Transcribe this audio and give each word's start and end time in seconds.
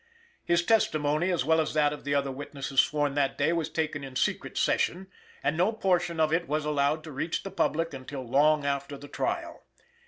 His 0.43 0.65
testimony, 0.65 1.29
as 1.29 1.45
well 1.45 1.61
as 1.61 1.75
that 1.75 1.93
of 1.93 2.05
the 2.05 2.15
other 2.15 2.31
witnesses 2.31 2.79
sworn 2.79 3.13
that 3.13 3.37
day, 3.37 3.53
was 3.53 3.69
taken 3.69 4.03
in 4.03 4.15
secret 4.15 4.57
session, 4.57 5.11
and 5.43 5.55
no 5.55 5.71
portion 5.71 6.19
of 6.19 6.33
it 6.33 6.47
was 6.47 6.65
allowed 6.65 7.03
to 7.03 7.11
reach 7.11 7.43
the 7.43 7.51
public 7.51 7.93
until 7.93 8.27
long 8.27 8.65
after 8.65 8.97
the 8.97 9.07
trial. 9.07 9.61